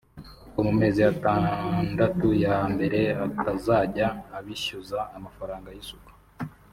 kuko 0.43 0.59
mu 0.67 0.73
mezi 0.81 1.01
atandatu 1.11 2.27
ya 2.43 2.57
mbere 2.73 3.01
atazajya 3.25 4.07
abishyuza 4.37 4.99
amafaranga 5.17 5.67
y’isuku 5.75 6.11